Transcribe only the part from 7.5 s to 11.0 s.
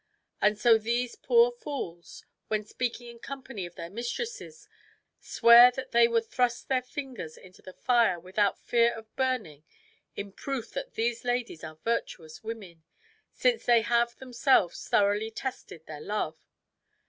the fire without fear of burning in proof that